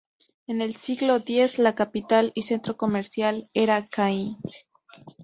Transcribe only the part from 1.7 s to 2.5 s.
capital y